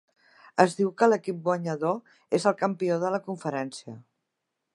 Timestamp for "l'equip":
1.09-1.43